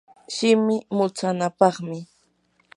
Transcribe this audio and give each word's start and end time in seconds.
shimi 0.35 0.75
mutsanapaqmi. 0.95 1.97